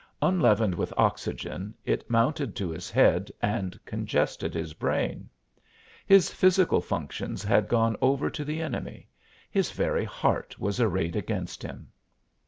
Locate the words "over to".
8.01-8.43